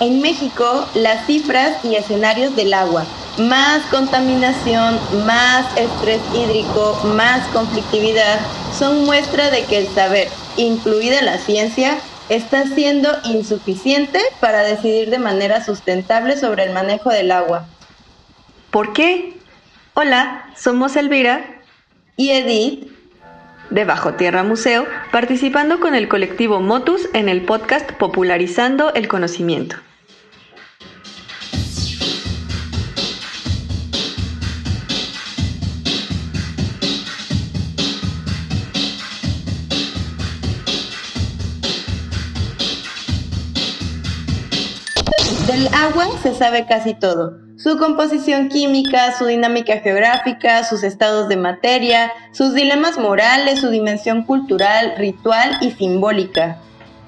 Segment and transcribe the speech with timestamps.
[0.00, 3.04] En México, las cifras y escenarios del agua,
[3.38, 8.40] más contaminación, más estrés hídrico, más conflictividad,
[8.76, 15.18] son muestra de que el saber, incluida la ciencia, está siendo insuficiente para decidir de
[15.18, 17.66] manera sustentable sobre el manejo del agua.
[18.70, 19.38] ¿Por qué?
[19.94, 21.62] Hola, somos Elvira
[22.16, 22.93] y Edith
[23.70, 29.76] de Bajo Tierra Museo, participando con el colectivo Motus en el podcast Popularizando el Conocimiento.
[45.46, 47.43] Del agua se sabe casi todo.
[47.64, 54.24] Su composición química, su dinámica geográfica, sus estados de materia, sus dilemas morales, su dimensión
[54.24, 56.58] cultural, ritual y simbólica.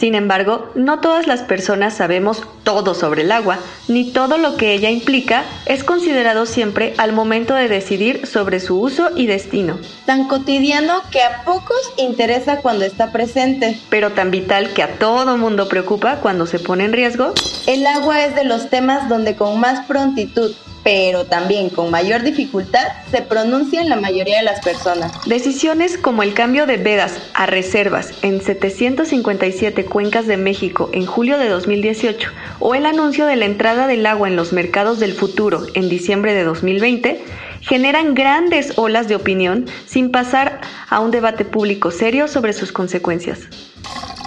[0.00, 4.72] Sin embargo, no todas las personas sabemos todo sobre el agua, ni todo lo que
[4.72, 9.78] ella implica es considerado siempre al momento de decidir sobre su uso y destino.
[10.06, 13.78] Tan cotidiano que a pocos interesa cuando está presente.
[13.90, 17.34] Pero tan vital que a todo mundo preocupa cuando se pone en riesgo.
[17.66, 22.86] El agua es de los temas donde con más prontitud pero también con mayor dificultad
[23.10, 25.12] se pronuncian la mayoría de las personas.
[25.26, 31.38] Decisiones como el cambio de vedas a reservas en 757 cuencas de México en julio
[31.38, 35.66] de 2018 o el anuncio de la entrada del agua en los mercados del futuro
[35.74, 37.20] en diciembre de 2020
[37.60, 43.40] generan grandes olas de opinión sin pasar a un debate público serio sobre sus consecuencias.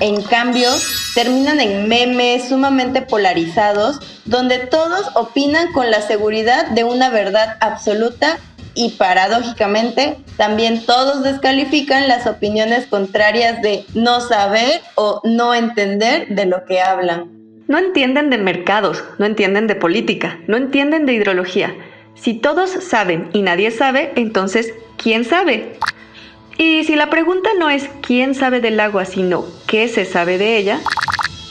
[0.00, 0.68] En cambio,
[1.14, 8.38] terminan en memes sumamente polarizados, donde todos opinan con la seguridad de una verdad absoluta
[8.74, 16.46] y paradójicamente también todos descalifican las opiniones contrarias de no saber o no entender de
[16.46, 17.30] lo que hablan.
[17.68, 21.74] No entienden de mercados, no entienden de política, no entienden de hidrología.
[22.14, 25.78] Si todos saben y nadie sabe, entonces, ¿quién sabe?
[26.58, 30.56] Y si la pregunta no es quién sabe del agua, sino qué se sabe de
[30.58, 30.80] ella,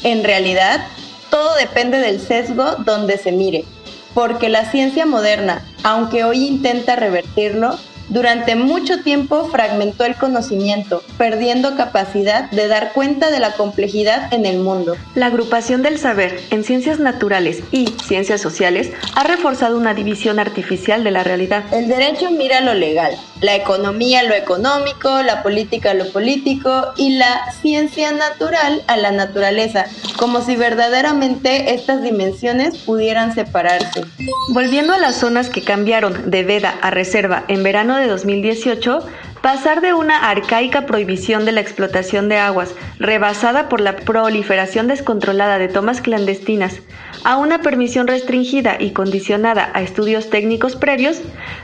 [0.04, 0.86] en realidad
[1.30, 3.66] todo depende del sesgo donde se mire,
[4.14, 7.78] porque la ciencia moderna, aunque hoy intenta revertirlo,
[8.12, 14.46] durante mucho tiempo fragmentó el conocimiento, perdiendo capacidad de dar cuenta de la complejidad en
[14.46, 14.98] el mundo.
[15.16, 21.06] La agrupación del saber en ciencias naturales y ciencias sociales ha reforzado una división artificial
[21.06, 21.64] de la realidad.
[21.72, 27.52] El derecho mira lo legal, la economía lo económico, la política lo político y la
[27.62, 29.86] ciencia natural a la naturaleza,
[30.18, 34.06] como si verdaderamente estas dimensiones pudieran separarse.
[34.50, 39.06] Volviendo a las zonas que cambiaron de veda a reserva en verano de 2018,
[39.42, 45.58] pasar de una arcaica prohibición de la explotación de aguas, rebasada por la proliferación descontrolada
[45.58, 46.80] de tomas clandestinas,
[47.24, 51.22] a una permisión restringida y condicionada a estudios técnicos previos,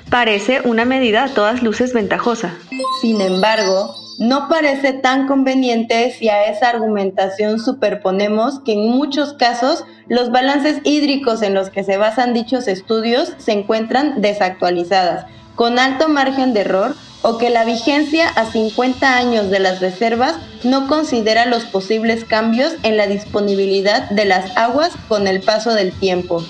[0.10, 2.56] parece una medida a todas luces ventajosa.
[3.02, 9.84] Sin embargo, no parece tan conveniente si a esa argumentación superponemos que en muchos casos
[10.08, 16.10] los balances hídricos en los que se basan dichos estudios se encuentran desactualizadas, con alto
[16.10, 16.96] margen de error
[17.28, 22.72] o que la vigencia a 50 años de las reservas no considera los posibles cambios
[22.84, 26.42] en la disponibilidad de las aguas con el paso del tiempo.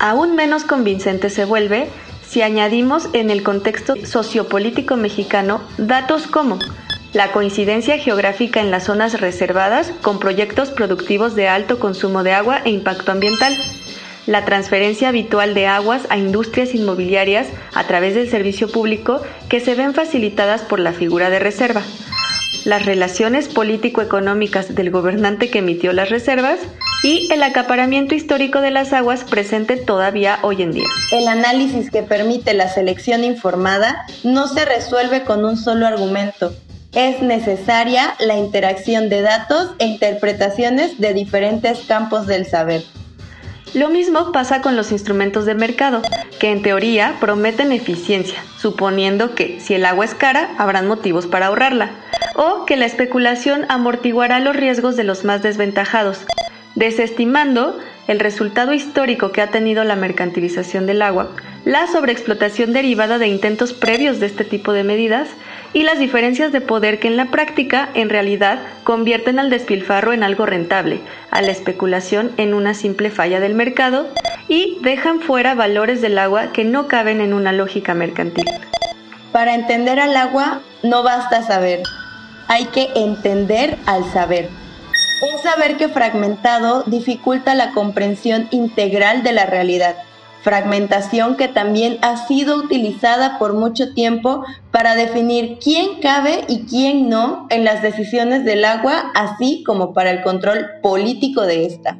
[0.00, 1.90] Aún menos convincente se vuelve
[2.26, 6.58] si añadimos en el contexto sociopolítico mexicano datos como
[7.12, 12.62] la coincidencia geográfica en las zonas reservadas con proyectos productivos de alto consumo de agua
[12.64, 13.54] e impacto ambiental,
[14.26, 19.74] la transferencia habitual de aguas a industrias inmobiliarias a través del servicio público que se
[19.74, 21.82] ven facilitadas por la figura de reserva,
[22.64, 26.60] las relaciones político-económicas del gobernante que emitió las reservas
[27.02, 30.86] y el acaparamiento histórico de las aguas presente todavía hoy en día.
[31.10, 36.52] El análisis que permite la selección informada no se resuelve con un solo argumento.
[36.94, 42.82] Es necesaria la interacción de datos e interpretaciones de diferentes campos del saber.
[43.74, 46.02] Lo mismo pasa con los instrumentos de mercado,
[46.38, 51.46] que en teoría prometen eficiencia, suponiendo que si el agua es cara, habrán motivos para
[51.46, 51.90] ahorrarla,
[52.34, 56.26] o que la especulación amortiguará los riesgos de los más desventajados,
[56.74, 57.78] desestimando
[58.08, 61.30] el resultado histórico que ha tenido la mercantilización del agua,
[61.64, 65.28] la sobreexplotación derivada de intentos previos de este tipo de medidas
[65.74, 70.22] y las diferencias de poder que en la práctica en realidad convierten al despilfarro en
[70.22, 74.08] algo rentable, a la especulación en una simple falla del mercado
[74.48, 78.44] y dejan fuera valores del agua que no caben en una lógica mercantil.
[79.32, 81.82] Para entender al agua no basta saber,
[82.48, 84.48] hay que entender al saber.
[85.32, 89.96] Un saber que fragmentado dificulta la comprensión integral de la realidad
[90.42, 97.08] fragmentación que también ha sido utilizada por mucho tiempo para definir quién cabe y quién
[97.08, 101.96] no en las decisiones del agua, así como para el control político de esta.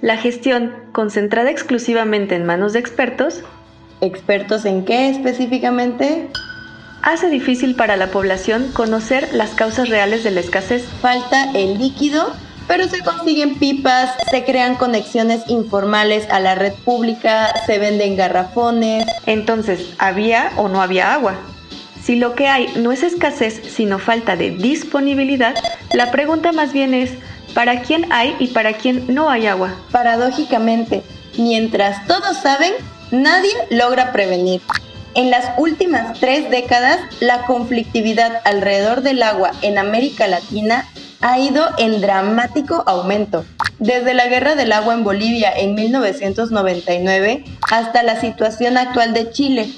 [0.00, 3.42] La gestión, concentrada exclusivamente en manos de expertos,
[4.00, 6.28] ¿expertos en qué específicamente?
[7.02, 10.86] Hace difícil para la población conocer las causas reales de la escasez.
[11.02, 12.32] Falta el líquido
[12.66, 19.06] pero se consiguen pipas, se crean conexiones informales a la red pública, se venden garrafones.
[19.26, 21.36] Entonces, ¿había o no había agua?
[22.02, 25.54] Si lo que hay no es escasez, sino falta de disponibilidad,
[25.92, 27.12] la pregunta más bien es,
[27.54, 29.74] ¿para quién hay y para quién no hay agua?
[29.90, 31.02] Paradójicamente,
[31.38, 32.72] mientras todos saben,
[33.10, 34.60] nadie logra prevenir.
[35.14, 40.88] En las últimas tres décadas, la conflictividad alrededor del agua en América Latina
[41.20, 43.44] ha ido en dramático aumento.
[43.78, 49.68] Desde la guerra del agua en Bolivia en 1999 hasta la situación actual de Chile.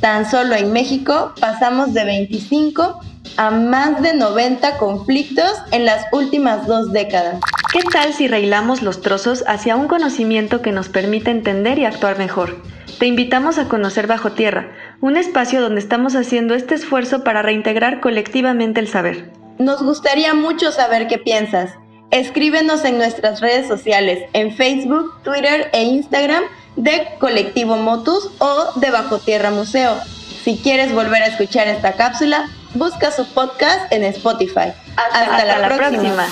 [0.00, 3.00] Tan solo en México pasamos de 25
[3.36, 7.40] a más de 90 conflictos en las últimas dos décadas.
[7.72, 12.18] ¿Qué tal si reilamos los trozos hacia un conocimiento que nos permita entender y actuar
[12.18, 12.62] mejor?
[12.98, 14.70] Te invitamos a conocer Bajo Tierra,
[15.00, 19.30] un espacio donde estamos haciendo este esfuerzo para reintegrar colectivamente el saber.
[19.58, 21.70] Nos gustaría mucho saber qué piensas.
[22.10, 26.44] Escríbenos en nuestras redes sociales, en Facebook, Twitter e Instagram
[26.76, 29.96] de Colectivo Motus o de Bajo Tierra Museo.
[30.44, 34.72] Si quieres volver a escuchar esta cápsula, busca su podcast en Spotify.
[34.96, 36.26] Hasta, la, próxima.